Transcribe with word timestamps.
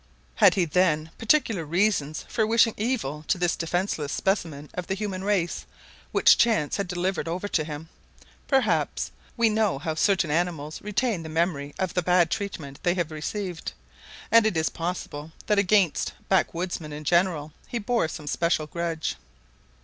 Had 0.37 0.55
he 0.55 0.65
then 0.65 1.11
particular 1.19 1.63
reasons 1.63 2.25
for 2.27 2.47
wishing 2.47 2.73
evil 2.75 3.23
to 3.27 3.37
this 3.37 3.55
defenseless 3.55 4.11
specimen 4.11 4.71
of 4.73 4.87
the 4.87 4.95
human 4.95 5.23
race 5.23 5.67
which 6.11 6.39
chance 6.39 6.77
had 6.77 6.87
delivered 6.87 7.27
over 7.27 7.47
to 7.49 7.63
him? 7.63 7.87
Perhaps! 8.47 9.11
We 9.37 9.47
know 9.47 9.77
how 9.77 9.93
certain 9.93 10.31
animals 10.31 10.81
retain 10.81 11.21
the 11.21 11.29
memory 11.29 11.75
of 11.77 11.93
the 11.93 12.01
bad 12.01 12.31
treatment 12.31 12.79
they 12.81 12.95
have 12.95 13.11
received, 13.11 13.73
and 14.31 14.47
it 14.47 14.57
is 14.57 14.69
possible 14.71 15.33
that 15.45 15.59
against 15.59 16.13
backwoodsmen 16.31 16.91
in 16.91 17.03
general 17.03 17.53
he 17.67 17.77
bore 17.77 18.07
some 18.07 18.25
special 18.25 18.65
grudge. 18.65 19.17